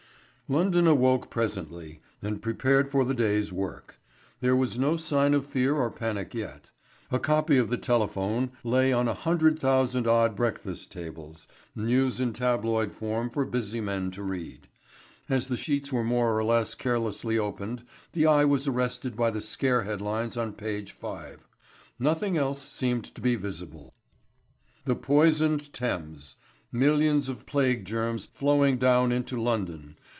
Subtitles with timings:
[0.51, 4.01] London awoke presently and prepared for the day's work.
[4.41, 6.69] There was no sign of fear or panic yet.
[7.09, 12.33] A copy of the Telephone lay on a hundred thousand odd breakfast tables, news in
[12.33, 14.67] tabloid form for busy men to read.
[15.29, 19.39] As the sheets were more or less carelessly opened the eye was arrested by the
[19.39, 21.47] scare heads on page 5.
[21.97, 23.93] Nothing else seemed to be visible:
[24.83, 26.35] THE POISONED THAMES
[26.73, 29.95] Millions of plague germs flowing down into London.